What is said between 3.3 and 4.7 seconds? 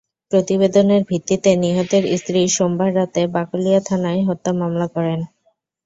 বাকলিয়া থানায় হত্যা